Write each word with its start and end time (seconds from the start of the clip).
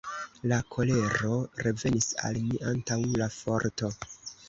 La 0.51 0.57
kolero 0.75 1.35
revenis 1.67 2.09
al 2.31 2.43
mi 2.49 2.65
antaŭ 2.75 3.01
la 3.23 3.33
forto. 3.41 3.97